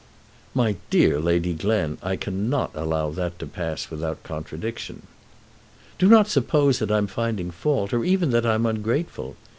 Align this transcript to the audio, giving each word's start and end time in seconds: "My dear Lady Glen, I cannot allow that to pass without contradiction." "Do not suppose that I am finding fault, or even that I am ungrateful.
"My 0.55 0.77
dear 0.89 1.19
Lady 1.19 1.53
Glen, 1.53 1.99
I 2.01 2.15
cannot 2.15 2.71
allow 2.73 3.11
that 3.11 3.37
to 3.37 3.45
pass 3.45 3.91
without 3.91 4.23
contradiction." 4.23 5.03
"Do 5.99 6.07
not 6.09 6.27
suppose 6.27 6.79
that 6.79 6.89
I 6.89 6.97
am 6.97 7.05
finding 7.05 7.51
fault, 7.51 7.93
or 7.93 8.03
even 8.03 8.31
that 8.31 8.43
I 8.47 8.55
am 8.55 8.65
ungrateful. 8.65 9.35